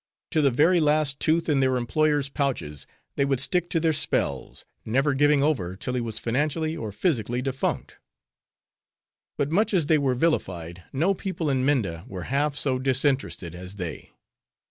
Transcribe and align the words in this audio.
To 0.31 0.41
the 0.41 0.49
very 0.49 0.79
last 0.79 1.19
tooth 1.19 1.47
in 1.47 1.59
their 1.59 1.75
employer's 1.77 2.27
pouches, 2.27 2.87
they 3.17 3.23
would 3.23 3.39
stick 3.39 3.69
to 3.69 3.79
their 3.79 3.93
spells; 3.93 4.65
never 4.83 5.13
giving 5.13 5.43
over 5.43 5.75
till 5.75 5.93
he 5.93 6.01
was 6.01 6.17
financially 6.17 6.75
or 6.75 6.91
physically 6.91 7.39
defunct. 7.43 7.97
But 9.37 9.51
much 9.51 9.75
as 9.75 9.85
they 9.85 9.99
were 9.99 10.15
vilified, 10.15 10.83
no 10.91 11.13
people 11.13 11.51
in 11.51 11.63
Minda 11.65 12.03
were 12.07 12.23
half 12.33 12.57
so 12.57 12.79
disinterested 12.79 13.53
as 13.53 13.75
they. 13.75 14.09